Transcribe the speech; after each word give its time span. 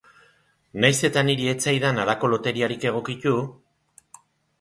Nahiz 0.85 0.93
eta 1.09 1.21
niri 1.27 1.49
ez 1.51 1.55
zaidan 1.69 2.01
halako 2.05 2.31
loteriarik 2.31 2.87
egokitu. 2.93 3.35